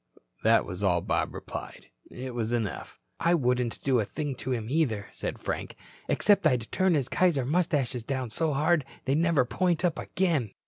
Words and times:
"Huh." 0.15 0.21
That 0.45 0.65
was 0.65 0.83
all 0.83 1.01
Bob 1.01 1.31
replied. 1.31 1.91
It 2.09 2.33
was 2.33 2.51
enough. 2.51 2.97
"I 3.19 3.35
wouldn't 3.35 3.83
do 3.83 3.99
a 3.99 4.03
thing 4.03 4.33
to 4.37 4.51
him, 4.51 4.65
either," 4.67 5.09
said 5.11 5.37
Frank. 5.37 5.75
"Except 6.09 6.47
I'd 6.47 6.71
turn 6.71 6.95
his 6.95 7.07
Kaiser 7.07 7.45
mustaches 7.45 8.03
down 8.03 8.31
so 8.31 8.51
hard 8.51 8.83
they'd 9.05 9.15
never 9.19 9.45
point 9.45 9.85
up 9.85 9.99
again." 9.99 10.53